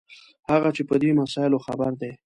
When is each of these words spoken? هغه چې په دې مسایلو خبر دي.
هغه 0.51 0.69
چې 0.75 0.81
په 0.89 0.95
دې 1.01 1.09
مسایلو 1.21 1.63
خبر 1.65 1.91
دي. 2.01 2.11